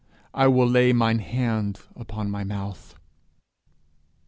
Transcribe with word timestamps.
I 0.33 0.47
will 0.47 0.67
lay 0.67 0.93
mine 0.93 1.19
hand 1.19 1.79
upon 1.95 2.31
my 2.31 2.43
mouth.' 2.43 2.95